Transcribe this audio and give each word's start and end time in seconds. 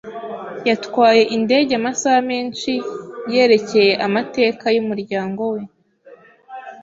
Yatwaye 0.67 1.21
indege 1.35 1.71
amasaha 1.79 2.19
menshi 2.31 2.71
yerekeye 3.33 3.93
amateka 4.07 4.65
yumuryango 4.75 5.41
we. 5.53 5.61